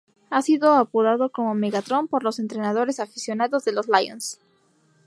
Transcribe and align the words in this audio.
Ha 0.31 0.41
sido 0.41 0.73
apodado 0.73 1.29
como 1.31 1.53
""Megatron"" 1.53 2.07
por 2.07 2.23
los 2.23 2.39
entrenadores 2.39 2.97
y 2.97 3.03
aficionados 3.03 3.65
de 3.65 3.71
los 3.73 3.87
Lions. 3.87 4.39